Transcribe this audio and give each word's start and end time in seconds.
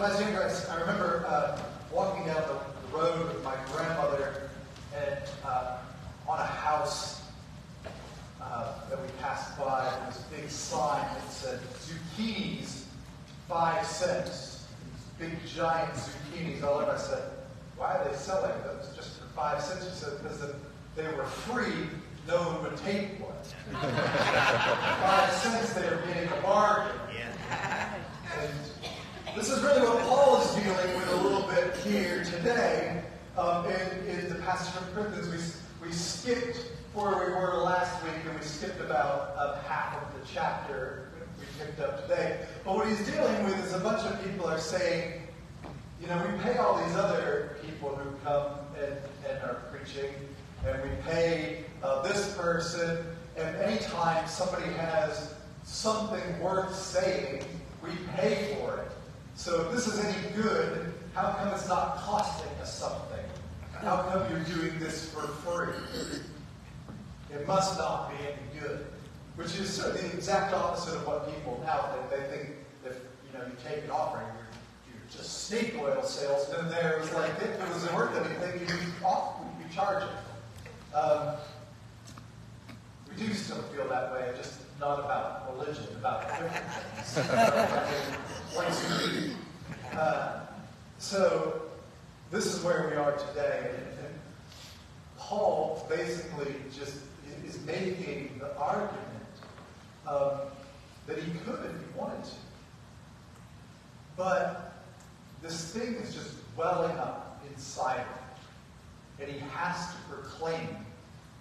when 0.00 0.10
I 0.10 0.14
was 0.14 0.22
younger, 0.22 0.50
I, 0.70 0.80
remember 0.80 1.26
uh, 1.28 1.60
walking 1.92 2.24
down 2.24 2.42
the, 2.48 2.70
road 2.96 3.28
with 3.28 3.44
my 3.44 3.54
grandmother 3.70 4.50
and 4.96 5.20
uh, 5.44 5.76
on 6.26 6.40
a 6.40 6.44
house 6.44 7.22
uh, 8.42 8.72
that 8.88 9.00
we 9.00 9.06
passed 9.20 9.56
by, 9.56 9.88
there 9.96 10.06
was 10.08 10.24
a 10.26 10.34
big 10.34 10.50
sign 10.50 11.04
that 11.14 11.30
said 11.30 11.60
zucchinis, 11.78 12.86
five 13.46 13.86
cents. 13.86 14.66
Big 15.20 15.30
giant 15.46 15.92
zucchinis 15.94 16.64
all 16.64 16.80
over. 16.80 16.90
I 16.90 16.96
said, 16.96 17.22
why 17.76 17.94
are 17.94 18.08
they 18.10 18.16
selling 18.16 18.50
those 18.64 18.92
just 18.96 19.20
for 19.20 19.26
five 19.36 19.62
cents? 19.62 19.84
She 19.84 19.94
said, 19.94 20.20
because 20.20 20.42
if 20.42 20.56
they 20.96 21.06
were 21.14 21.26
free, 21.26 21.86
no 22.26 22.42
one 22.42 22.62
would 22.64 22.76
take 22.78 23.20
one. 23.20 23.36
five 23.80 25.30
cents, 25.30 25.74
they 25.74 25.88
were 25.88 26.02
getting 26.08 26.28
a 26.28 26.42
bargain. 26.42 26.99
This 29.36 29.48
is 29.48 29.62
really 29.62 29.82
what 29.82 30.00
Paul 30.02 30.42
is 30.42 30.50
dealing 30.56 30.96
with 30.96 31.08
a 31.12 31.16
little 31.16 31.42
bit 31.42 31.76
here 31.76 32.24
today. 32.24 33.00
Um, 33.38 33.64
in, 33.66 34.08
in 34.08 34.28
the 34.28 34.34
passage 34.40 34.74
from 34.74 34.92
Corinthians, 34.92 35.62
we, 35.80 35.86
we 35.86 35.94
skipped 35.94 36.56
where 36.94 37.10
we 37.10 37.32
were 37.32 37.54
last 37.62 38.02
week, 38.02 38.14
and 38.26 38.36
we 38.36 38.44
skipped 38.44 38.80
about 38.80 39.34
uh, 39.36 39.62
half 39.62 40.02
of 40.02 40.20
the 40.20 40.26
chapter 40.26 41.10
we 41.38 41.46
picked 41.64 41.80
up 41.80 42.02
today. 42.02 42.40
But 42.64 42.74
what 42.74 42.88
he's 42.88 43.06
dealing 43.06 43.44
with 43.44 43.64
is 43.64 43.72
a 43.72 43.78
bunch 43.78 44.02
of 44.02 44.22
people 44.24 44.46
are 44.46 44.58
saying, 44.58 45.22
you 46.00 46.08
know, 46.08 46.20
we 46.26 46.42
pay 46.42 46.58
all 46.58 46.84
these 46.84 46.96
other 46.96 47.56
people 47.64 47.90
who 47.90 48.10
come 48.24 48.46
and, 48.82 48.96
and 49.28 49.42
are 49.44 49.62
preaching, 49.70 50.10
and 50.66 50.82
we 50.82 50.90
pay 51.08 51.64
uh, 51.84 52.02
this 52.02 52.36
person, 52.36 53.06
and 53.36 53.56
anytime 53.58 54.26
somebody 54.26 54.72
has 54.72 55.34
something 55.62 56.40
worth 56.40 56.74
saying, 56.74 57.44
we 57.80 57.90
pay 58.16 58.56
for 58.56 58.78
it. 58.78 58.90
So 59.40 59.62
if 59.62 59.72
this 59.72 59.86
is 59.86 60.04
any 60.04 60.34
good, 60.36 60.92
how 61.14 61.32
come 61.32 61.48
it's 61.48 61.66
not 61.66 61.96
costing 61.96 62.52
us 62.60 62.78
something? 62.78 63.24
How 63.72 64.02
come 64.02 64.30
you're 64.30 64.44
doing 64.44 64.78
this 64.78 65.08
for 65.08 65.22
free? 65.22 65.72
It 67.34 67.46
must 67.46 67.78
not 67.78 68.10
be 68.10 68.16
any 68.26 68.60
good. 68.60 68.84
Which 69.36 69.58
is 69.58 69.72
sort 69.72 69.94
of 69.94 70.02
the 70.02 70.14
exact 70.14 70.52
opposite 70.52 70.94
of 70.94 71.06
what 71.06 71.34
people 71.34 71.58
now 71.64 71.88
think. 71.88 72.10
They 72.10 72.36
think 72.36 72.50
if 72.84 72.92
you 72.92 73.38
know 73.38 73.46
you 73.46 73.52
take 73.66 73.84
an 73.84 73.90
offering, 73.90 74.26
you're, 74.26 75.00
you're 75.00 75.10
just 75.10 75.46
snake 75.46 75.74
oil 75.80 76.02
salesman. 76.02 76.68
There, 76.68 76.98
it's 76.98 77.14
like 77.14 77.30
it 77.40 77.58
was 77.72 77.90
worth 77.94 78.14
anything, 78.14 78.60
you'd 78.60 79.02
off, 79.02 79.40
you 79.58 79.74
charge 79.74 80.02
charging. 80.02 80.16
Um, 80.94 81.36
we 83.08 83.26
do 83.26 83.32
still 83.32 83.62
feel 83.74 83.88
that 83.88 84.12
way, 84.12 84.34
just 84.36 84.60
not 84.78 84.98
about 84.98 85.56
religion, 85.56 85.86
about 85.98 86.28
different 86.28 86.52
things. 86.52 88.36
uh, 89.96 90.40
so 90.98 91.62
this 92.30 92.46
is 92.46 92.64
where 92.64 92.88
we 92.90 92.96
are 92.96 93.12
today. 93.12 93.70
And, 93.70 94.06
and 94.06 94.14
Paul 95.18 95.86
basically 95.88 96.54
just 96.74 96.96
is 97.46 97.60
making 97.64 98.38
the 98.38 98.56
argument 98.56 98.96
um, 100.06 100.32
that 101.06 101.18
he 101.18 101.30
could 101.44 101.60
if 101.64 101.72
he 101.72 101.98
wanted 101.98 102.24
to. 102.24 102.30
But 104.16 104.82
this 105.42 105.72
thing 105.72 105.94
is 105.94 106.14
just 106.14 106.34
welling 106.56 106.96
up 106.98 107.42
inside 107.48 107.98
him. 107.98 108.06
And 109.20 109.30
he 109.30 109.38
has 109.54 109.92
to 109.92 109.96
proclaim 110.10 110.68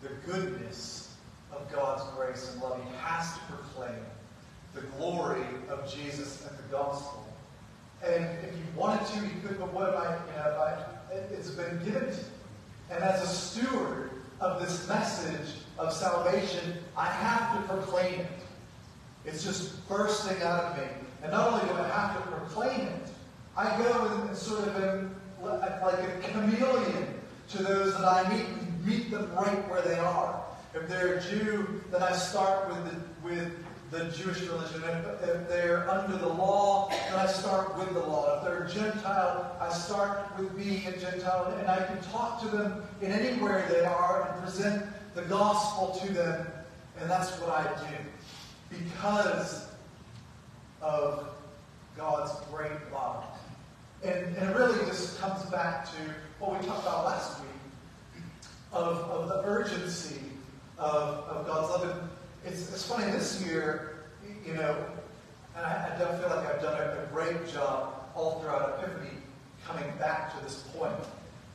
the 0.02 0.10
goodness 0.26 1.16
of 1.52 1.72
God's 1.72 2.04
grace 2.16 2.52
and 2.52 2.62
love. 2.62 2.80
He 2.84 2.98
has 2.98 3.34
to 3.34 3.40
proclaim 3.52 4.00
the 4.74 4.82
glory 4.98 5.46
of 5.70 5.92
Jesus 5.92 6.48
and 6.48 6.58
the 6.58 6.64
gospel. 6.72 7.26
And 8.04 8.24
if 8.44 8.56
you 8.56 8.64
wanted 8.76 9.06
to, 9.08 9.20
you 9.20 9.42
could, 9.46 9.60
but 9.60 9.74
what 9.74 9.90
am 9.90 10.02
I, 10.02 10.16
you 10.16 10.36
know, 10.38 10.62
I, 10.62 11.16
it's 11.34 11.50
been 11.50 11.80
given 11.84 12.02
to 12.02 12.18
me. 12.18 12.24
And 12.92 13.04
as 13.04 13.22
a 13.22 13.28
steward 13.28 14.12
of 14.40 14.62
this 14.62 14.88
message 14.88 15.56
of 15.78 15.94
salvation, 15.94 16.76
I 16.98 17.06
have 17.06 17.56
to 17.56 17.74
proclaim 17.74 18.22
it. 18.22 18.28
It's 19.26 19.44
just 19.44 19.88
bursting 19.88 20.42
out 20.42 20.64
of 20.64 20.78
me. 20.78 20.86
And 21.22 21.32
not 21.32 21.52
only 21.52 21.68
do 21.68 21.74
I 21.76 21.88
have 21.88 22.16
to 22.16 22.32
proclaim 22.32 22.88
it, 22.88 23.10
I 23.58 23.78
go 23.78 24.08
and 24.08 24.38
sort 24.38 24.68
of 24.68 24.84
am 24.84 25.16
like 25.42 26.00
a 26.00 26.20
chameleon 26.32 27.08
to 27.50 27.64
those 27.64 27.94
that 27.94 28.06
I 28.06 28.34
meet 28.34 28.46
meet 28.86 29.12
them 29.12 29.32
right 29.36 29.70
where 29.70 29.82
they 29.82 30.00
are. 30.00 30.42
If 30.74 30.88
they're 30.88 31.16
a 31.16 31.22
Jew, 31.22 31.82
then 31.92 32.04
I 32.04 32.14
start 32.14 32.70
with 32.70 32.86
the, 32.86 33.28
with 33.28 33.54
the 33.92 34.06
Jewish 34.06 34.42
religion. 34.42 34.84
If, 34.84 35.30
if 35.30 35.48
they're 35.48 35.90
under 35.90 36.18
the 36.18 36.28
law, 36.28 36.90
then 36.90 37.20
I 37.20 37.26
start 37.26 37.78
with 37.78 37.94
the 37.94 38.00
law. 38.00 38.38
If 38.38 38.44
they're 38.44 38.68
Gentile, 38.68 39.58
I 39.60 39.70
start 39.72 40.38
with 40.38 40.56
being 40.58 40.86
a 40.88 40.98
Gentile. 40.98 41.56
And 41.60 41.68
I 41.68 41.84
can 41.86 42.00
talk 42.12 42.42
to 42.42 42.48
them 42.48 42.84
in 43.02 43.12
anywhere 43.12 43.68
they 43.70 43.86
are 43.86 44.32
and 44.32 44.44
present 44.44 44.86
the 45.16 45.24
gospel 45.24 46.00
to 46.06 46.14
them. 46.14 46.48
And 47.00 47.10
that's 47.10 47.32
what 47.40 47.50
I 47.50 47.64
do. 47.90 48.78
Because 48.78 49.68
of 50.82 51.28
God's 51.98 52.32
great 52.52 52.72
love. 52.94 53.26
And, 54.04 54.38
and 54.38 54.50
it 54.50 54.56
really 54.56 54.78
just 54.86 55.20
comes 55.20 55.44
back 55.50 55.86
to 55.86 55.98
what 56.40 56.60
we 56.60 56.66
talked 56.66 56.84
about 56.84 57.06
last 57.06 57.40
week 57.42 58.24
of, 58.72 58.98
of 58.98 59.30
the 59.30 59.42
urgency 59.44 60.22
of, 60.78 61.26
of 61.26 61.48
God's 61.48 61.84
love. 61.84 62.10
It's, 62.46 62.72
it's 62.72 62.86
funny, 62.86 63.12
this 63.12 63.44
year, 63.46 64.06
you 64.46 64.54
know, 64.54 64.78
and 65.56 65.66
I, 65.66 65.94
I 65.94 66.00
don't 66.00 66.18
feel 66.20 66.30
like 66.30 66.48
I've 66.48 66.62
done 66.62 66.80
a, 66.80 67.04
a 67.04 67.08
great 67.12 67.52
job 67.52 68.10
all 68.16 68.40
throughout 68.40 68.80
Epiphany 68.80 69.12
coming 69.66 69.92
back 70.00 70.36
to 70.38 70.44
this 70.44 70.64
point. 70.76 70.94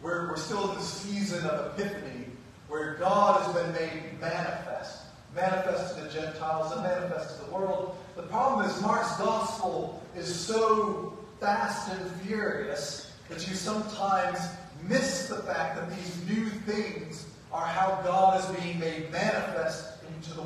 We're, 0.02 0.28
we're 0.28 0.36
still 0.36 0.70
in 0.70 0.76
the 0.76 0.84
season 0.84 1.44
of 1.46 1.78
Epiphany 1.78 2.26
where 2.68 2.94
God 2.94 3.42
has 3.42 3.54
been 3.54 3.72
made 3.72 4.20
manifest. 4.20 5.02
Manifest 5.34 5.96
to 5.96 6.04
the 6.04 6.10
Gentiles 6.10 6.72
and 6.72 6.82
manifest 6.82 7.38
to 7.38 7.44
the 7.46 7.50
world. 7.50 7.96
The 8.14 8.22
problem 8.22 8.68
is 8.68 8.80
Mark's 8.82 9.16
gospel 9.16 10.02
is 10.16 10.32
so 10.32 11.18
fast 11.40 11.90
and 11.92 12.10
furious 12.22 13.12
that 13.28 13.48
you 13.48 13.54
sometimes 13.54 14.38
miss 14.86 15.28
the 15.28 15.36
fact 15.36 15.76
that 15.76 15.90
these 15.96 16.28
new 16.28 16.48
things 16.50 17.26
are 17.52 17.66
how 17.66 18.00
God 18.04 18.40
is 18.40 18.60
being 18.60 18.78
made 18.78 19.10
manifest 19.10 19.33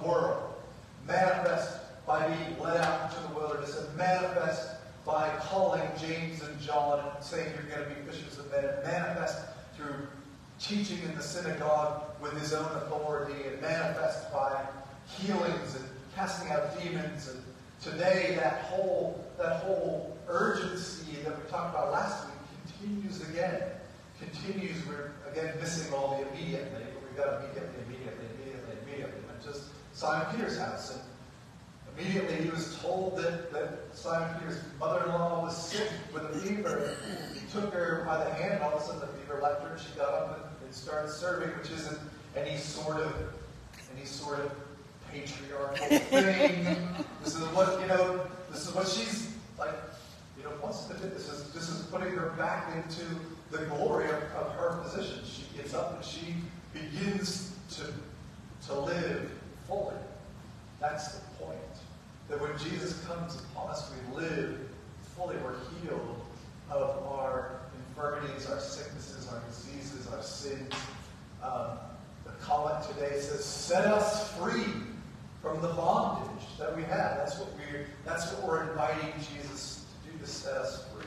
the 0.01 0.09
world. 0.09 0.55
Manifest 1.07 1.79
by 2.07 2.27
being 2.27 2.59
led 2.59 2.79
out 2.79 3.11
into 3.11 3.29
the 3.29 3.35
wilderness 3.35 3.79
and 3.79 3.97
manifest 3.97 4.71
by 5.05 5.29
calling 5.41 5.83
James 6.01 6.43
and 6.43 6.61
John 6.61 7.01
and 7.15 7.25
saying 7.25 7.53
you're 7.55 7.77
going 7.77 7.89
to 7.89 7.95
be 7.95 8.11
fishers 8.11 8.39
of 8.39 8.51
men 8.51 8.65
and 8.65 8.85
manifest 8.85 9.39
through 9.77 10.07
teaching 10.59 10.99
in 11.05 11.15
the 11.15 11.23
synagogue 11.23 12.03
with 12.21 12.39
his 12.39 12.53
own 12.53 12.71
authority 12.77 13.35
and 13.47 13.61
manifest 13.61 14.31
by 14.33 14.67
healings 15.07 15.77
and 15.77 15.85
casting 16.15 16.51
out 16.51 16.81
demons. 16.83 17.29
And 17.29 17.43
today 17.81 18.37
that 18.41 18.65
whole 18.65 19.25
that 19.39 19.63
whole 19.63 20.19
urgency 20.29 21.17
that 21.25 21.43
we 21.43 21.51
talked 21.51 21.75
about 21.75 21.93
last 21.93 22.27
week 22.27 22.35
continues 22.67 23.23
again 23.31 23.63
continues. 24.19 24.85
We're 24.87 25.13
again 25.31 25.55
missing 25.61 25.93
all 25.95 26.19
the 26.19 26.29
immediately 26.29 26.83
but 26.93 27.03
we've 27.03 27.17
got 27.17 27.41
to 27.41 27.47
immediately 27.47 27.81
immediately 27.87 28.27
immediately 28.37 28.77
immediately 28.85 29.21
and 29.33 29.45
just 29.45 29.63
Simon 29.99 30.33
Peter's 30.33 30.57
house 30.57 30.93
and 30.93 31.01
immediately 31.99 32.45
he 32.45 32.51
was 32.51 32.79
told 32.79 33.17
that, 33.19 33.53
that 33.53 33.81
Simon 33.93 34.33
Peter's 34.39 34.61
mother-in-law 34.79 35.43
was 35.43 35.71
sick 35.71 35.89
with 36.15 36.23
a 36.23 36.39
fever 36.39 36.97
he 37.35 37.41
took 37.51 37.73
her 37.75 38.05
by 38.07 38.23
the 38.23 38.33
hand 38.35 38.55
and 38.55 38.63
all 38.63 38.75
of 38.75 38.81
a 38.81 38.85
sudden 38.85 39.01
the 39.01 39.09
fever 39.09 39.41
left 39.43 39.61
her 39.63 39.71
and 39.73 39.81
she 39.81 39.89
got 39.99 40.15
up 40.15 40.37
and, 40.37 40.67
and 40.67 40.73
started 40.73 41.11
serving 41.11 41.49
which 41.59 41.73
isn't 41.73 41.99
any 42.37 42.57
sort 42.57 42.99
of 42.99 43.13
any 43.97 44.07
sort 44.07 44.39
of 44.39 44.53
patriarchal 45.11 45.87
thing. 45.99 46.79
this 47.25 47.35
is 47.35 47.43
what, 47.49 47.81
you 47.81 47.89
know, 47.89 48.25
this 48.53 48.69
is 48.69 48.75
what 48.75 48.87
she's 48.87 49.33
like, 49.59 49.75
you 50.37 50.45
know, 50.45 50.51
wants 50.63 50.85
to 50.85 50.95
do. 50.95 51.09
This 51.09 51.29
is 51.29 51.53
this 51.53 51.69
is 51.69 51.87
putting 51.87 52.13
her 52.13 52.31
back 52.39 52.73
into 52.77 53.05
the 53.51 53.65
glory 53.67 54.05
of, 54.05 54.23
of 54.37 54.53
her 54.53 54.79
position. 54.85 55.25
She 55.25 55.43
gets 55.57 55.75
up 55.75 55.97
and 55.97 56.05
she 56.05 56.37
begins 56.73 57.57
to 57.71 57.93
to 58.69 58.79
live 58.79 59.31
fully. 59.69 59.95
That's 60.81 61.13
the 61.13 61.21
point. 61.45 61.59
That 62.29 62.41
when 62.41 62.57
Jesus 62.59 63.05
comes 63.05 63.37
upon 63.37 63.71
us, 63.71 63.93
we 63.93 64.23
live 64.23 64.59
fully. 65.17 65.37
We're 65.37 65.55
healed 65.81 66.21
of 66.71 67.07
our 67.07 67.61
infirmities, 67.77 68.47
our 68.47 68.61
sicknesses, 68.61 69.29
our 69.33 69.41
diseases, 69.49 70.09
our 70.13 70.23
sins. 70.23 70.73
Um, 71.43 71.79
the 72.25 72.33
comment 72.41 72.85
today 72.89 73.21
says, 73.21 73.45
set 73.45 73.87
us 73.87 74.37
free 74.37 74.65
from 75.43 75.61
the 75.63 75.69
bondage 75.69 76.45
that 76.59 76.77
we 76.77 76.83
have. 76.85 77.17
That's 77.19 77.39
what 77.39 77.49
we're 77.55 77.87
that's 78.05 78.33
what 78.33 78.49
we're 78.49 78.71
inviting 78.71 79.13
Jesus 79.35 79.85
to 80.05 80.11
do 80.11 80.19
to 80.19 80.27
set 80.27 80.55
us 80.55 80.85
free 80.93 81.05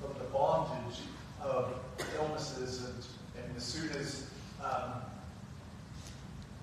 from 0.00 0.18
the 0.18 0.28
bondage 0.30 1.00
of 1.42 1.74
illnesses 2.18 2.84
and, 2.84 3.44
and 3.44 3.56
um, 4.64 5.02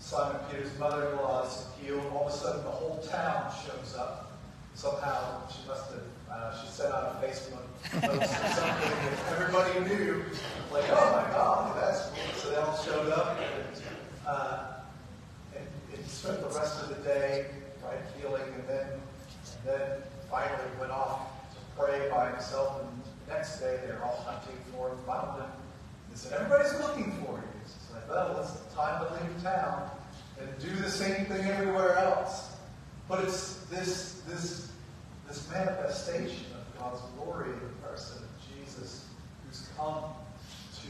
Simon 0.08 0.40
Peter's 0.50 0.72
mother-in-law 0.80 1.46
is 1.46 1.66
healed, 1.82 2.02
all 2.16 2.28
of 2.30 2.34
a 2.34 2.38
sudden 2.38 2.64
the 2.64 2.72
whole 2.72 2.98
town 3.12 3.52
shows 3.66 3.94
up. 3.98 4.40
Somehow 4.74 5.46
she 5.50 5.68
must 5.68 5.92
have 5.92 6.02
uh, 6.32 6.64
she 6.64 6.72
sent 6.72 6.94
out 6.94 7.18
a 7.22 7.28
Facebook 7.28 7.68
post 7.92 8.42
of 8.42 8.52
something 8.54 8.90
that 8.90 9.34
everybody 9.34 9.78
knew, 9.82 10.24
like, 10.72 10.86
oh 10.92 11.12
my 11.12 11.30
God, 11.34 11.76
that's 11.76 12.06
cool. 12.06 12.34
So 12.36 12.52
they 12.52 12.56
all 12.56 12.78
showed 12.78 13.12
up 13.12 13.38
and, 13.38 13.84
uh, 14.26 14.64
and, 15.58 15.68
and 15.94 16.08
spent 16.08 16.40
the 16.40 16.58
rest 16.58 16.82
of 16.84 16.88
the 16.88 17.04
day, 17.04 17.48
right, 17.84 18.00
healing, 18.18 18.48
and 18.56 18.66
then, 18.66 18.88
and 18.88 19.66
then 19.66 19.90
finally 20.32 20.72
went 20.80 20.94
off 20.94 21.32
to 21.52 21.58
pray 21.78 22.08
by 22.10 22.30
himself. 22.30 22.80
And 22.80 23.02
the 23.28 23.34
next 23.34 23.60
day 23.60 23.78
they're 23.86 24.02
all 24.06 24.24
hunting 24.26 24.56
for 24.72 24.88
him, 24.88 24.98
found 25.06 25.42
him. 25.42 25.52
They 26.10 26.16
said, 26.16 26.32
everybody's 26.32 26.80
looking 26.80 27.12
for 27.26 27.34
you. 27.34 27.44
It's 27.66 27.92
like, 27.92 28.10
well, 28.10 28.40
it's 28.40 28.74
time 28.74 29.06
to 29.06 29.14
leave 29.14 29.44
town 29.44 29.92
and 30.40 30.50
do 30.60 30.70
the 30.82 30.90
same 30.90 31.26
thing 31.26 31.46
everywhere 31.46 31.98
else. 31.98 32.56
But 33.08 33.24
it's 33.24 33.56
this, 33.72 34.22
this, 34.28 34.72
this 35.28 35.50
manifestation 35.52 36.46
of 36.54 36.80
God's 36.80 37.02
glory 37.18 37.50
in 37.50 37.60
the 37.60 37.88
person 37.88 38.18
of 38.18 38.30
Jesus 38.48 39.06
who's 39.46 39.68
come 39.78 40.04
to, 40.82 40.88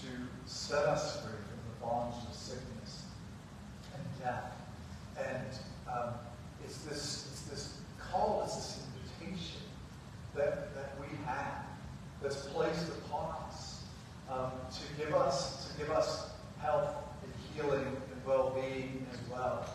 to 0.00 0.08
set 0.46 0.84
us 0.84 1.20
free 1.22 1.32
from 1.32 1.58
the 1.68 1.86
bonds 1.86 2.16
of 2.28 2.34
sickness 2.34 3.04
and 3.94 4.04
death. 4.22 4.52
And 5.18 5.46
um, 5.92 6.14
it's, 6.64 6.78
this, 6.82 7.28
it's 7.32 7.42
this 7.42 7.78
call, 7.98 8.42
it's 8.44 8.54
this 8.54 8.86
invitation 9.20 9.62
that, 10.36 10.74
that 10.74 10.94
we 11.00 11.06
have 11.26 11.64
that's 12.22 12.46
placed 12.46 12.88
upon 12.88 13.34
us 13.48 13.82
um, 14.30 14.50
to 14.72 15.02
give 15.02 15.14
us 15.14 15.70
to 15.70 15.78
give 15.78 15.90
us 15.90 16.30
health 16.60 16.94
and 17.22 17.32
healing 17.54 17.86
and 17.86 18.26
well-being 18.26 19.06
as 19.12 19.18
well. 19.30 19.68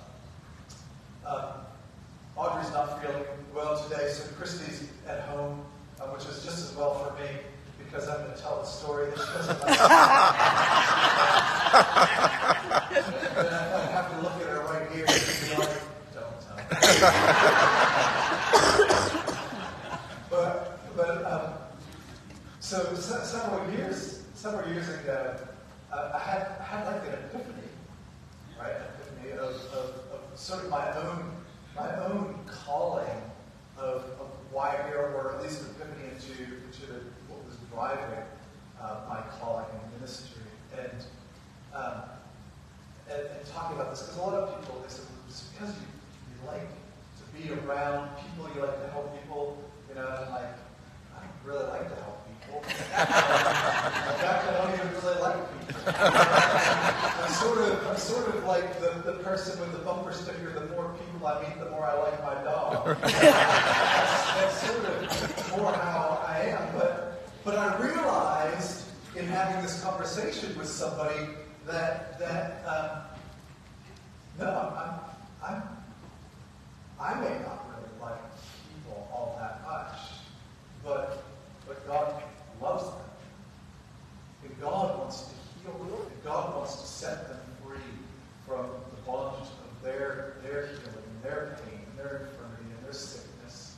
Um, 1.25 1.65
Audrey's 2.35 2.71
not 2.73 3.01
feeling 3.01 3.23
well 3.53 3.81
today, 3.87 4.09
so 4.09 4.23
Christy's 4.35 4.89
at 5.07 5.21
home, 5.21 5.63
uh, 5.99 6.05
which 6.07 6.25
is 6.25 6.43
just 6.43 6.69
as 6.69 6.75
well 6.75 6.95
for 6.95 7.21
me 7.21 7.29
because 7.77 8.07
I'm 8.09 8.23
going 8.23 8.35
to 8.35 8.41
tell 8.41 8.59
the 8.59 8.65
story 8.65 9.05
that 9.05 9.19
she 9.19 9.25
doesn't 9.25 9.32
like. 9.32 9.32
and 9.32 9.32
I 9.32 9.32
have 9.32 9.32
to 9.32 9.32
look 9.32 9.32
at 9.32 9.32
her 9.32 9.32
right 9.32 9.32
here 9.32 9.32
and 9.32 9.32
be 9.32 9.32
like, 9.32 9.32
don't 9.32 9.32
tell. 9.32 9.32
But 20.29 20.95
but 20.95 21.25
um, 21.25 21.53
so 22.59 22.93
several 22.95 23.69
years 23.71 24.23
several 24.33 24.71
years 24.71 24.87
ago, 24.89 25.35
uh, 25.91 26.11
I 26.13 26.19
had 26.19 26.47
I 26.59 26.63
had 26.63 26.85
like 26.85 27.07
an 27.07 27.13
epiphany, 27.13 27.67
right? 28.57 28.75
Epiphany 28.75 29.31
of, 29.33 29.55
of, 29.73 29.89
of 30.13 30.21
sort 30.35 30.63
of 30.63 30.69
my 30.69 30.95
own 30.97 31.31
my 31.75 31.95
own 32.05 32.39
calling 32.45 33.21
of, 33.77 34.03
of 34.19 34.29
why 34.51 34.77
here, 34.87 35.11
or 35.15 35.35
at 35.35 35.43
least 35.43 35.61
an 35.61 35.67
epiphany 35.71 36.11
into, 36.13 36.43
into 36.65 36.85
the, 36.85 36.99
what 37.27 37.43
was 37.45 37.57
driving 37.73 38.23
uh, 38.83 38.99
my 39.07 39.21
calling 39.39 39.65
in 39.71 39.99
ministry. 39.99 40.43
And, 40.77 41.05
um, 41.73 42.03
and, 43.09 43.21
and, 43.21 43.45
talking 43.53 43.77
about 43.77 43.91
this, 43.91 44.01
because 44.03 44.17
a 44.17 44.21
lot 44.21 44.33
of 44.33 44.59
people, 44.59 44.81
they 44.81 44.89
say, 44.89 45.03
it's 45.27 45.43
because 45.53 45.69
you, 45.75 45.87
you 46.33 46.47
like 46.47 46.67
to 46.67 47.23
be 47.31 47.53
around 47.65 48.09
people, 48.17 48.49
you 48.53 48.61
like 48.61 48.81
to 48.83 48.91
help 48.91 49.17
people, 49.21 49.57
you 49.89 49.95
know, 49.95 50.07
and 50.21 50.31
like, 50.31 50.53
I 51.15 51.21
don't 51.21 51.37
really 51.45 51.67
like 51.69 51.87
to 51.89 51.95
help 52.03 52.27
people. 52.27 52.59
in 52.67 52.73
fact, 54.19 54.47
I 54.47 54.53
don't 54.57 54.73
even 54.73 54.89
really 55.01 55.21
like 55.21 55.39
people. 55.57 55.73
I'm 57.23 57.33
sort 57.33 57.57
of, 57.59 57.87
I'm 57.87 57.97
sort 57.97 58.27
of 58.27 58.43
like 58.45 58.79
the, 58.79 59.01
the 59.05 59.19
person 59.23 59.59
with 59.59 59.71
the 59.71 59.79
bumper 59.79 60.11
sticker, 60.11 60.51
the 60.51 60.67
more 60.73 60.95
people 60.97 61.27
I 61.27 61.41
meet, 61.43 61.59
the 61.59 61.69
more 61.69 61.85
I 61.85 61.93
like 61.99 62.23
my 62.23 62.43
dog. 62.43 62.97
that's, 63.01 63.21
that's 63.21 64.67
sort 64.67 64.85
of 64.85 65.57
more 65.57 65.73
how 65.73 66.23
I 66.27 66.39
am. 66.57 66.73
But, 66.73 66.92
but 67.43 67.57
I 67.57 67.77
realized 67.81 68.87
in 69.15 69.25
having 69.27 69.61
this 69.61 69.83
conversation 69.83 70.57
with 70.57 70.67
somebody 70.67 71.27
that, 71.65 72.19
that 72.19 72.65
um, 72.67 73.13
no, 74.39 74.47
I'm, 74.49 75.53
I'm, 75.55 75.63
I 76.99 77.13
may 77.19 77.37
not 77.43 77.65
really 77.69 77.91
like 78.01 78.19
people 78.67 79.07
all 79.11 79.37
that 79.39 79.61
much, 79.63 79.99
but, 80.83 81.23
but 81.67 81.85
God 81.87 82.23
loves 82.61 82.85
them. 82.85 82.99
And 84.43 84.61
God 84.61 84.97
wants 84.97 85.23
to 85.23 85.35
heal 85.61 85.77
them. 85.77 85.93
And 85.93 86.23
God 86.23 86.55
wants 86.55 86.81
to 86.81 86.87
set 86.87 87.29
them 87.29 87.39
free 87.63 87.77
from 88.47 88.65
the 88.89 89.01
bondage 89.05 89.49
of 89.49 89.83
their, 89.83 90.37
their 90.43 90.67
healing, 90.67 91.03
and 91.13 91.23
their 91.23 91.57
pain, 91.65 91.79
and 91.89 91.99
their 91.99 92.27
infirmity, 92.27 92.75
and 92.75 92.85
their 92.85 92.93
sickness, 92.93 93.75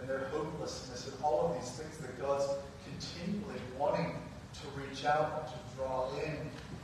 and 0.00 0.08
their 0.08 0.26
hopelessness, 0.32 1.06
and 1.06 1.22
all 1.22 1.46
of 1.46 1.60
these 1.60 1.70
things 1.72 1.96
that 1.98 2.20
God's 2.20 2.48
continually 2.90 3.60
wanting 3.78 4.14
to 4.54 4.80
reach 4.80 5.04
out 5.04 5.44
and 5.44 5.54
to 5.54 5.76
draw 5.76 6.10
in. 6.24 6.36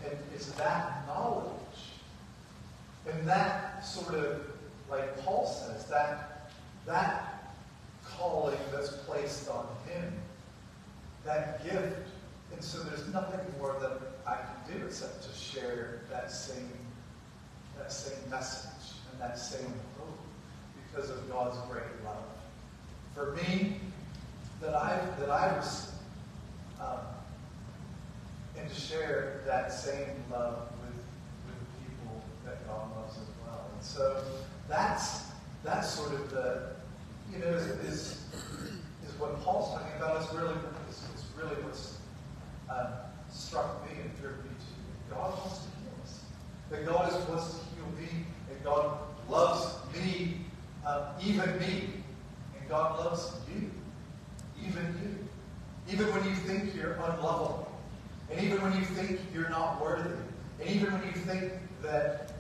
And 0.07 0.19
it's 0.35 0.53
that 0.53 1.05
knowledge 1.09 1.59
and 3.13 3.27
that 3.27 3.85
sort 3.85 4.15
of, 4.15 4.47
like 4.91 5.19
Paul 5.25 5.47
says, 5.47 5.87
that 5.87 6.51
that 6.87 7.55
calling 8.05 8.59
that's 8.73 8.97
placed 8.99 9.49
on 9.49 9.67
him, 9.87 10.13
that 11.25 11.63
gift. 11.65 12.09
And 12.53 12.63
so 12.63 12.79
there's 12.81 13.07
nothing 13.13 13.41
more 13.59 13.77
that 13.81 14.01
I 14.27 14.37
can 14.37 14.79
do 14.79 14.87
except 14.87 15.23
that 16.11 16.31
same 16.31 16.70
that 17.76 17.93
same 17.93 18.19
message 18.31 18.94
and 19.12 19.20
that 19.20 19.38
same 19.38 19.73
hope 19.99 20.19
because 20.90 21.11
of 21.11 21.31
God's 21.31 21.56
great 21.70 21.85
love. 22.05 22.25
For 23.14 23.37
me, 23.37 23.81
that 24.61 24.75
I 24.75 25.00
that 25.19 25.31
I 25.31 25.56
was 25.56 25.93
um, 26.81 26.99
and 28.58 28.69
to 28.69 28.75
share 28.75 29.43
that 29.46 29.73
same 29.73 30.08
love 30.31 30.70
with, 30.81 30.94
with 31.46 31.87
people 31.87 32.23
that 32.44 32.67
God 32.67 32.90
loves 32.96 33.17
as 33.17 33.29
well. 33.44 33.70
And 33.73 33.82
so 33.82 34.23
that's 34.69 35.25
that's 35.64 35.88
sort 35.88 36.12
of 36.12 36.31
the 36.31 36.70
you 37.32 37.38
know 37.38 37.46
is 37.46 37.67
is, 37.67 38.25
is 39.06 39.19
what 39.19 39.40
Paul's 39.43 39.73
talking 39.73 39.96
about. 39.96 40.23
Is 40.23 40.35
really 40.35 40.55
is, 40.90 41.02
really 41.37 41.62
what's 41.62 41.99
um, 42.70 42.87
struck 43.31 43.85
me 43.88 43.97
and 44.02 44.21
driven 44.21 44.42
me 44.42 44.50
to. 44.50 45.14
God 45.14 45.38
wants 45.38 45.59
to. 45.59 45.77
That 46.71 46.87
God 46.87 47.09
is, 47.09 47.29
wants 47.29 47.55
to 47.55 47.65
heal 47.75 47.87
me, 47.99 48.25
and 48.51 48.65
God 48.65 48.99
loves 49.29 49.77
me, 49.95 50.37
um, 50.87 51.03
even 51.25 51.59
me, 51.59 51.91
and 52.59 52.69
God 52.69 52.99
loves 53.05 53.33
you, 53.53 53.71
even 54.67 54.85
you, 55.03 55.93
even 55.93 56.13
when 56.13 56.25
you 56.25 56.35
think 56.35 56.75
you're 56.75 56.93
unlovable, 56.95 57.73
and 58.31 58.41
even 58.41 58.61
when 58.61 58.75
you 58.75 58.85
think 58.85 59.21
you're 59.33 59.49
not 59.49 59.81
worthy, 59.83 60.11
and 60.61 60.69
even 60.69 60.93
when 60.93 61.03
you 61.05 61.13
think 61.13 61.53
that 61.83 62.33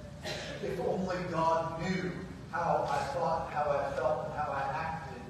if 0.62 0.78
only 0.80 1.16
God 1.30 1.80
knew 1.80 2.10
how 2.50 2.88
I 2.90 2.98
thought, 3.14 3.50
how 3.52 3.70
I 3.70 3.96
felt, 3.96 4.26
and 4.26 4.34
how 4.34 4.50
I 4.52 4.62
acted, 4.74 5.22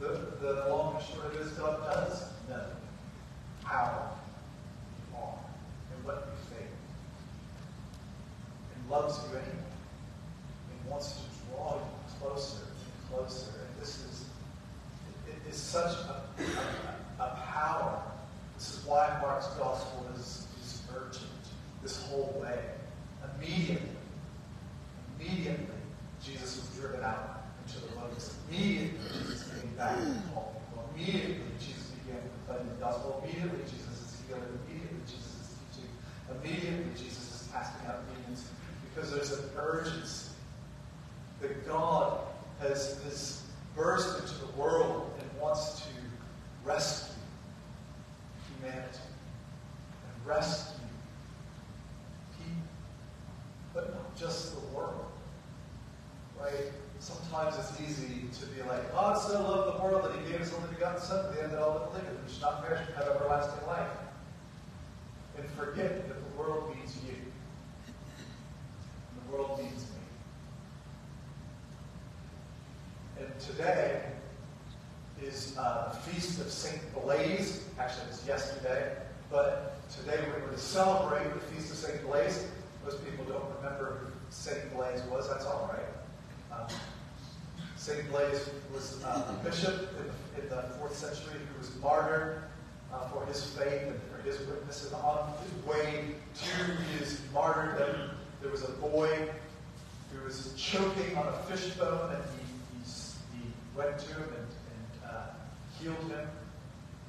the, 0.00 0.36
the 0.40 0.68
long 0.68 0.96
and 0.96 1.04
short 1.04 1.26
of 1.26 1.34
it 1.34 1.40
is 1.40 1.52
God 1.52 1.80
does 1.82 2.24
know 2.48 2.64
how 3.64 4.10
you 4.98 5.18
are 5.18 5.38
and 5.94 6.04
what 6.04 6.28
you 6.30 6.56
think, 6.56 6.70
and 8.74 8.75
loves 8.90 9.18
you 9.24 9.36
anyway, 9.36 9.72
and 10.70 10.90
wants 10.90 11.12
to 11.12 11.22
draw 11.48 11.74
you 11.74 12.18
closer 12.20 12.62
and 12.62 13.10
closer. 13.10 13.50
And 13.60 13.82
this 13.82 13.98
is 14.04 14.24
it 15.26 15.50
is 15.50 15.56
such 15.56 15.92
a, 16.06 16.22
a, 17.18 17.24
a 17.24 17.42
power. 17.52 18.02
This 18.56 18.78
is 18.78 18.86
why 18.86 19.18
Mark's 19.20 19.48
gospel 19.58 20.06
is, 20.14 20.46
is 20.62 20.82
urgent 20.94 21.26
this 21.82 22.02
whole 22.04 22.34
way. 22.42 22.58
Immediately, 23.36 23.88
immediately, 25.18 25.66
Jesus 26.22 26.56
was 26.56 26.80
driven 26.80 27.04
out 27.04 27.44
into 27.66 27.80
the 27.80 27.96
wilderness. 27.96 28.34
Immediately, 28.48 28.98
Jesus 29.12 29.50
came 29.50 29.70
back 29.76 29.96
people. 29.98 30.62
Immediately, 30.94 31.44
Jesus 31.60 31.92
began 32.02 32.20
proclaiming 32.46 32.72
the 32.74 32.80
gospel. 32.80 33.22
Immediately, 33.24 33.60
Jesus 33.64 33.92
is 33.92 34.22
healing. 34.26 34.42
Immediately, 34.66 35.00
Jesus 35.04 35.36
is 35.36 35.48
teaching. 35.70 35.90
Immediately, 36.32 36.92
Jesus 36.96 37.42
is 37.42 37.48
casting 37.52 37.86
out 37.86 38.00
demons. 38.08 38.48
Because 38.96 39.10
there's 39.12 39.32
an 39.32 39.50
urgency 39.58 40.30
that 41.42 41.66
God 41.66 42.18
has, 42.60 42.98
has 43.04 43.42
burst 43.76 44.22
into 44.22 44.46
the 44.46 44.52
world 44.58 45.12
and 45.20 45.40
wants 45.40 45.82
to 45.82 45.88
rescue 46.64 47.14
humanity 48.58 48.88
and 48.88 50.26
rescue 50.26 50.80
people, 52.38 52.62
but 53.74 53.92
not 53.92 54.16
just 54.16 54.54
the 54.54 54.66
world. 54.74 55.04
Right? 56.40 56.72
Sometimes 56.98 57.56
it's 57.58 57.78
easy 57.78 58.24
to 58.40 58.46
be 58.46 58.62
like, 58.62 58.90
God 58.92 59.18
so 59.18 59.42
loved 59.42 59.78
the 59.78 59.84
world 59.84 60.04
that 60.04 60.18
he 60.18 60.32
gave 60.32 60.40
his 60.40 60.54
only 60.54 60.70
begotten 60.70 61.02
Son, 61.02 61.22
to 61.28 61.36
the 61.36 61.42
end 61.42 61.52
that 61.52 61.60
all 61.60 61.74
that 61.74 61.90
believe 61.92 62.08
in 62.08 62.16
him 62.16 62.40
not 62.40 62.66
perish 62.66 62.80
but 62.86 63.04
have 63.04 63.14
everlasting 63.14 63.66
life. 63.66 63.90
And 65.36 65.46
forget 65.50 66.08
that 66.08 66.14
the 66.14 66.38
world 66.42 66.74
needs 66.74 66.96
you. 67.04 67.25
World 69.36 69.58
means 69.58 69.82
me. 69.82 69.98
And 73.20 73.40
today 73.40 74.02
is 75.22 75.54
uh, 75.58 75.92
the 75.92 76.10
feast 76.10 76.40
of 76.40 76.50
St. 76.50 76.80
Blaise 76.94 76.96
Blaise. 77.02 77.64
Actually, 77.78 78.04
it 78.04 78.08
was 78.08 78.26
yesterday. 78.26 78.92
But 79.30 79.78
today 79.90 80.18
we're 80.26 80.40
going 80.40 80.52
to 80.54 80.58
celebrate 80.58 81.32
the 81.34 81.40
Feast 81.40 81.70
of 81.70 81.76
St. 81.76 82.02
Blaise. 82.06 82.46
Most 82.84 83.04
people 83.04 83.24
don't 83.26 83.44
remember 83.56 83.98
who 84.00 84.12
St. 84.30 84.74
Blaise 84.74 85.02
was. 85.10 85.28
That's 85.28 85.44
all 85.44 85.70
right. 85.72 86.58
Um, 86.58 86.66
St. 87.76 88.08
Blaise 88.10 88.48
was 88.72 89.04
uh, 89.04 89.34
a 89.38 89.44
bishop 89.44 89.88
in, 89.98 90.42
in, 90.42 90.48
the 90.48 90.62
fourth 90.78 90.96
century 90.96 91.40
who 91.52 91.58
was 91.58 91.76
martyred 91.82 92.42
uh, 92.92 93.08
for 93.08 93.26
his 93.26 93.44
faith 93.44 93.82
and 93.82 94.00
for 94.10 94.22
his 94.22 94.38
witness. 94.48 94.86
And 94.86 94.94
on 94.94 95.34
his 95.42 95.66
way 95.66 96.14
to 96.34 96.98
his 96.98 97.20
martyrdom, 97.34 98.15
there 98.40 98.50
was 98.50 98.62
a 98.64 98.72
boy 98.72 99.28
who 100.12 100.24
was 100.24 100.52
choking 100.56 101.16
on 101.16 101.26
a 101.28 101.32
fishbone, 101.48 102.10
and 102.14 102.22
he, 102.34 102.44
he, 102.78 103.38
he 103.38 103.52
went 103.76 103.98
to 103.98 104.08
him 104.14 104.22
and, 104.22 104.48
and 104.72 105.10
uh, 105.10 105.26
healed 105.80 106.10
him. 106.10 106.28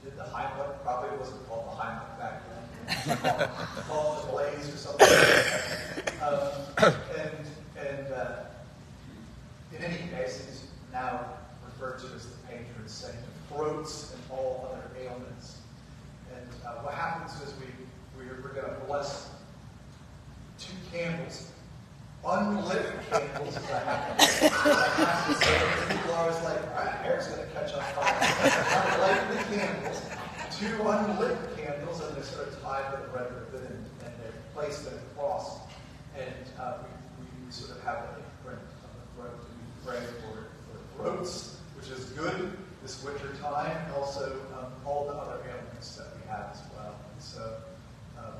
Did 0.04 0.18
the 0.18 0.24
Heimlich, 0.24 0.82
probably 0.84 1.18
wasn't 1.18 1.48
called 1.48 1.66
the 1.68 1.82
Heimlich 1.82 2.20
back 2.20 2.42
then. 2.48 3.50
called 3.88 4.24
the 4.24 4.32
Blaise 4.32 4.74
or 4.74 4.78
something. 4.78 5.08
Um, 6.22 6.94
and 7.18 7.46
and 7.78 8.14
uh, 8.14 8.36
in 9.76 9.84
any 9.84 10.08
case, 10.10 10.46
he's 10.46 10.68
now 10.92 11.26
referred 11.66 12.00
to 12.00 12.08
as 12.16 12.28
the 12.28 12.38
patron 12.48 12.88
saint 12.88 13.16
of 13.16 13.56
throats 13.56 14.14
and 14.14 14.22
all 14.32 14.70
other 14.72 14.84
ailments. 15.00 15.58
And 16.34 16.48
uh, 16.66 16.82
what 16.82 16.94
happens 16.94 17.40
is 17.42 17.54
we, 17.60 17.68
we're, 18.18 18.42
we're 18.42 18.54
going 18.54 18.74
to 18.74 18.86
bless 18.88 19.30
two 20.58 20.74
candles, 20.92 21.52
unlit 22.26 22.86
candles, 23.12 23.56
as 23.58 23.72
I 23.72 23.80
have 23.80 24.18
to, 24.18 24.24
I 24.46 24.88
have 25.06 25.28
to 25.28 25.46
say. 25.46 25.96
People 25.96 26.14
are 26.14 26.18
always 26.18 26.44
like, 26.44 26.62
our 26.76 26.88
hair's 27.04 27.28
going 27.28 27.48
to 27.48 27.54
catch 27.54 27.74
on 27.74 27.82
fire. 27.94 29.00
light 29.02 29.24
the 29.30 29.44
candles, 29.58 30.02
two 30.60 30.88
unlit 30.88 31.38
candles, 31.58 32.02
and 32.02 32.16
they're 32.16 32.24
sort 32.24 32.48
of 32.48 32.62
tied 32.62 32.94
red 33.14 33.28
ribbon, 33.34 33.66
and, 33.66 33.86
they're 34.00 34.34
placed 34.54 34.88
in 34.88 34.94
a 34.94 35.02
cross. 35.16 35.60
And 36.16 36.46
uh, 36.60 36.78
we, 37.20 37.26
we 37.46 37.52
sort 37.52 37.72
of 37.78 37.84
have 37.84 37.98
a 37.98 38.22
imprint 38.42 38.62
of 38.84 38.92
the 38.94 39.22
throat 39.22 39.40
to 39.42 39.50
be 39.50 39.66
prayed 39.86 40.10
for 40.22 40.46
throats, 40.96 41.58
which 41.76 41.90
is 41.90 42.06
good 42.12 42.58
this 42.84 43.04
winter 43.04 43.34
time, 43.42 43.76
and 43.86 43.94
also 43.96 44.40
um, 44.58 44.72
all 44.86 45.08
the 45.08 45.14
other 45.14 45.40
ailments 45.50 45.96
that 45.96 46.08
we 46.16 46.30
have 46.30 46.50
as 46.52 46.62
well. 46.76 46.96
And 47.14 47.22
so, 47.22 47.58
um, 48.18 48.34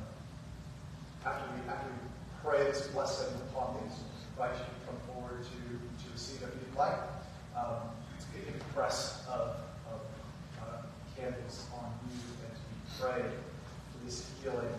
after 1.26 1.44
we 1.54 1.68
after 1.68 1.88
we 1.88 2.48
pray 2.48 2.64
this 2.64 2.86
blessing 2.88 3.34
upon 3.50 3.76
these, 3.82 3.98
I 4.38 4.46
invite 4.46 4.58
you 4.58 4.64
to 4.64 4.86
come 4.86 5.14
forward 5.14 5.42
to 5.42 6.04
to 6.04 6.12
receive 6.12 6.40
you'd 6.40 6.78
like. 6.78 6.98
Um, 7.56 7.90
impress 8.78 9.26
of, 9.26 9.56
uh, 11.22 11.76
on 11.76 11.92
you 12.08 12.20
and 12.44 12.52
to 12.54 12.62
be 12.68 13.00
prayed 13.00 13.32
for 13.92 14.04
this 14.04 14.30
healing. 14.42 14.74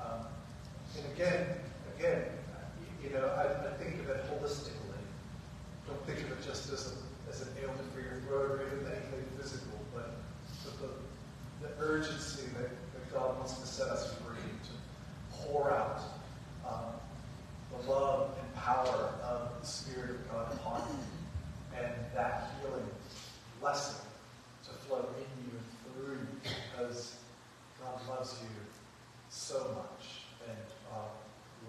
Um, 0.00 0.26
and 0.96 1.12
again, 1.14 1.46
again, 1.98 2.24
you 3.02 3.10
know, 3.10 3.26
I, 3.26 3.68
I 3.68 3.72
think 3.78 4.00
of 4.00 4.10
it 4.10 4.24
holistically. 4.30 4.74
Don't 5.86 6.04
think 6.06 6.20
of 6.20 6.32
it 6.32 6.46
just 6.46 6.70
as 6.72 6.92
a 6.92 7.08
as 7.30 7.42
an 7.42 7.48
ailment 7.62 7.92
for 7.92 8.00
your 8.00 8.20
throat 8.26 8.50
or 8.50 8.66
even 8.66 8.86
anything 8.86 9.24
physical, 9.38 9.78
but, 9.94 10.16
but 10.64 10.80
the, 10.80 11.66
the 11.66 11.72
urgency 11.82 12.46
that, 12.56 12.70
that 12.70 13.12
God 13.12 13.36
wants 13.36 13.58
to 13.58 13.66
set 13.66 13.88
us 13.88 14.14
free 14.14 14.36
to 14.36 15.36
pour 15.36 15.70
out 15.70 16.00
um, 16.66 16.94
the 17.70 17.90
love 17.90 18.30
and 18.40 18.54
power 18.54 19.14
of 19.22 19.60
the 19.60 19.66
Spirit 19.66 20.10
of 20.10 20.30
God 20.32 20.52
upon 20.54 20.82
you, 20.88 21.80
and 21.80 21.92
that 22.14 22.50
healing 22.60 22.86
blessing 23.60 24.06
to 24.64 24.70
flow 24.70 25.06
in 25.16 25.44
you 25.44 25.50
and 25.52 25.94
through 25.94 26.14
you 26.14 26.52
because 26.72 27.16
God 27.80 28.00
loves 28.08 28.36
you 28.42 28.48
so 29.28 29.76
much 29.76 30.22
and 30.48 30.58
uh, 30.92 31.08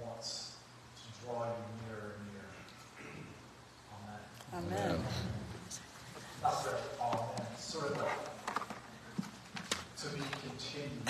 wants 0.03 0.55
to 0.95 1.25
draw 1.25 1.45
you 1.45 1.88
nearer 1.88 2.15
and 2.15 2.25
nearer. 2.31 2.53
Amen. 4.53 4.95
Amen 4.95 5.05
not 6.41 6.65
really 6.65 6.77
all 7.01 7.35
in, 7.38 7.57
sort 7.57 7.91
of 7.91 7.97
like 7.97 8.09
to 9.97 10.07
be 10.09 10.21
continued. 10.41 11.05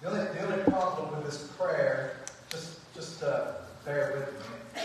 the, 0.00 0.08
only, 0.08 0.24
the 0.32 0.40
only 0.40 0.64
problem 0.64 1.16
with 1.16 1.24
this 1.26 1.48
prayer, 1.58 2.16
just 2.50 2.78
just 2.94 3.22
uh, 3.22 3.52
bear 3.84 4.14
with 4.16 4.32
me, 4.34 4.82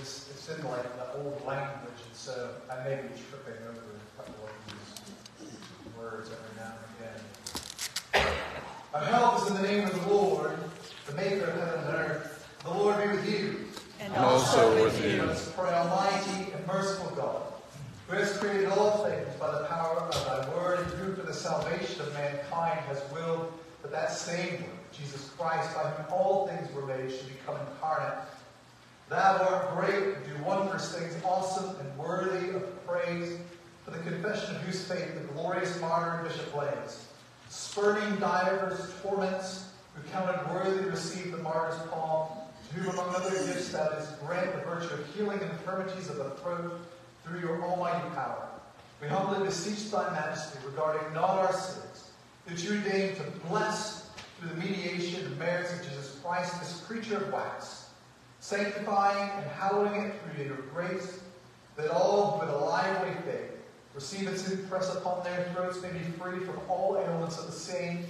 it's, 0.00 0.28
it's 0.30 0.48
in 0.50 0.64
like 0.66 0.82
the 0.96 1.18
old 1.18 1.42
language, 1.46 2.00
and 2.06 2.14
so 2.14 2.50
I 2.70 2.84
may 2.84 2.96
be 2.96 3.08
tripping 3.30 3.62
over 3.62 3.80
a 3.80 4.22
couple 4.22 4.44
of 4.44 4.54
words 6.04 6.30
every 6.30 6.62
now 6.62 6.72
and 6.76 8.22
again. 8.22 8.32
Our 8.92 9.04
help 9.04 9.42
is 9.42 9.48
in 9.50 9.56
the 9.56 9.62
name 9.62 9.86
of 9.86 10.04
the 10.04 10.10
Lord, 10.12 10.58
the 11.06 11.14
maker 11.14 11.46
of 11.46 11.58
heaven 11.58 11.84
and 11.84 11.94
earth. 11.94 12.46
The 12.62 12.70
Lord 12.70 13.02
be 13.02 13.08
with 13.08 13.28
you. 13.28 13.66
And 14.00 14.14
also 14.16 14.84
with 14.84 15.02
you. 15.04 15.22
Let's 15.22 15.50
pray, 15.50 15.72
Almighty 15.72 16.52
and 16.52 16.66
merciful 16.66 17.14
God, 17.16 17.42
who 18.06 18.16
has 18.16 18.36
created 18.36 18.68
all 18.68 19.04
things 19.04 19.34
by 19.40 19.50
the 19.50 19.64
power 19.64 19.98
of 19.98 20.12
thy 20.26 20.54
word 20.54 20.80
and 20.80 20.90
who 20.92 21.14
for 21.14 21.26
the 21.26 21.32
salvation 21.32 22.02
of 22.02 22.12
mankind 22.12 22.80
has 22.80 23.02
willed 23.12 23.52
that 23.82 23.90
that 23.90 24.12
same 24.12 24.52
word, 24.52 24.83
Jesus 24.98 25.30
Christ, 25.36 25.74
by 25.74 25.82
whom 25.82 26.12
all 26.12 26.46
things 26.46 26.72
were 26.74 26.86
made, 26.86 27.10
should 27.10 27.28
become 27.28 27.56
incarnate. 27.72 28.24
Thou 29.08 29.46
art 29.46 29.76
great, 29.76 30.16
and 30.16 30.24
do 30.24 30.44
wondrous 30.44 30.94
things, 30.94 31.14
awesome 31.24 31.76
and 31.80 31.98
worthy 31.98 32.50
of 32.50 32.86
praise 32.86 33.38
for 33.84 33.90
the 33.90 33.98
confession 33.98 34.56
of 34.56 34.62
whose 34.62 34.84
faith 34.84 35.14
the 35.14 35.32
glorious 35.34 35.78
martyr 35.80 36.26
Bishop 36.26 36.52
Blaise, 36.52 37.06
spurning 37.50 38.18
divers 38.18 38.94
torments, 39.02 39.68
who 39.94 40.02
counted 40.10 40.50
worthy 40.52 40.82
to 40.84 40.90
receive 40.90 41.32
the 41.32 41.38
martyr's 41.38 41.80
palm, 41.88 42.28
to 42.70 42.80
whom 42.80 42.94
among 42.94 43.14
other 43.14 43.30
gifts 43.30 43.70
that 43.72 43.92
is 43.92 44.08
grant 44.26 44.52
the 44.52 44.60
virtue 44.60 44.94
of 44.94 45.14
healing 45.14 45.40
infirmities 45.40 46.08
of 46.08 46.16
the 46.16 46.30
throat 46.30 46.80
through 47.24 47.40
your 47.40 47.62
almighty 47.62 48.08
power. 48.14 48.48
We 49.00 49.08
humbly 49.08 49.44
beseech 49.44 49.90
thy 49.90 50.10
majesty 50.10 50.58
regarding 50.64 51.12
not 51.12 51.30
our 51.30 51.52
sins, 51.52 52.10
that 52.46 52.62
you 52.62 52.80
deign 52.80 53.16
to 53.16 53.22
bless 53.48 54.03
through 54.38 54.50
the 54.50 54.56
mediation 54.56 55.26
and 55.26 55.38
merits 55.38 55.72
of 55.72 55.82
Jesus 55.82 56.18
Christ 56.22 56.58
this 56.60 56.84
creature 56.86 57.16
of 57.16 57.32
wax, 57.32 57.90
sanctifying 58.40 59.30
and 59.36 59.46
hallowing 59.52 60.02
it 60.02 60.14
through 60.22 60.44
your 60.44 60.56
grace, 60.74 61.20
that 61.76 61.90
all 61.90 62.38
with 62.40 62.48
a 62.48 62.56
lively 62.56 63.14
faith 63.24 63.50
receive 63.94 64.28
its 64.28 64.50
impress 64.50 64.94
upon 64.96 65.22
their 65.24 65.48
throats, 65.52 65.80
may 65.80 65.90
be 65.90 66.04
free 66.18 66.40
from 66.40 66.58
all 66.68 66.98
ailments 66.98 67.38
of 67.38 67.46
the 67.46 67.52
same, 67.52 68.04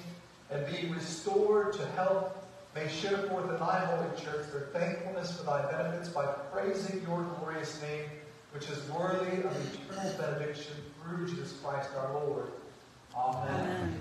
and 0.50 0.66
being 0.66 0.92
restored 0.92 1.72
to 1.74 1.86
health, 1.88 2.34
may 2.74 2.88
show 2.88 3.16
forth 3.28 3.48
in 3.50 3.56
thy 3.58 3.84
holy 3.84 4.08
church 4.20 4.46
their 4.50 4.68
thankfulness 4.72 5.36
for 5.36 5.44
thy 5.44 5.70
benefits 5.70 6.08
by 6.08 6.24
praising 6.52 7.02
your 7.02 7.22
glorious 7.38 7.80
name, 7.82 8.08
which 8.52 8.68
is 8.68 8.78
worthy 8.90 9.42
of 9.42 9.74
eternal 9.74 10.12
benediction 10.18 10.74
through 11.02 11.28
Jesus 11.28 11.52
Christ 11.62 11.90
our 11.96 12.12
Lord. 12.14 12.46
Amen. 13.16 13.54
Amen. 13.54 14.00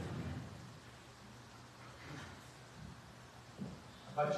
I 4.15 4.29